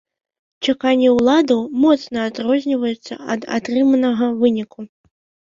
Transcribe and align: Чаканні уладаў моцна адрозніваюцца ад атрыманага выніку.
Чаканні 0.71 1.09
уладаў 1.15 1.59
моцна 1.83 2.23
адрозніваюцца 2.29 3.13
ад 3.35 3.41
атрыманага 3.59 4.33
выніку. 4.41 4.79